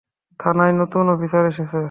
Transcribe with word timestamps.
থানায় 0.39 0.73
নতুন 0.81 1.05
অফিসার 1.09 1.43
এসেছে। 1.45 1.79